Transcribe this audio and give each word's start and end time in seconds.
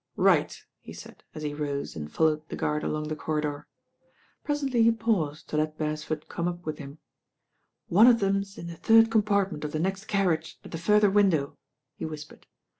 "Right 0.15 0.51
I" 0.51 0.65
he 0.79 0.93
said 0.93 1.23
as 1.35 1.43
he 1.43 1.53
rose 1.53 1.95
and 1.95 2.11
followed 2.11 2.49
the 2.49 2.55
guard 2.55 2.81
nlong 2.81 3.07
the 3.07 3.15
corridor. 3.15 3.67
Presently 4.43 4.81
he 4.81 4.91
paused 4.91 5.47
to 5.49 5.57
let 5.57 5.77
Beresford 5.77 6.27
come 6.27 6.47
up 6.47 6.65
with 6.65 6.79
him. 6.79 6.97
"One 7.87 8.07
of 8.07 8.19
them's 8.19 8.57
in 8.57 8.65
the 8.65 8.77
third 8.77 9.11
compartment 9.11 9.63
of 9.63 9.73
the 9.73 9.79
next 9.79 10.05
carriage 10.05 10.57
at 10.63 10.71
the 10.71 10.79
further 10.79 11.11
window," 11.11 11.55
he 11.93 12.05
whis 12.05 12.25
pered. 12.25 12.45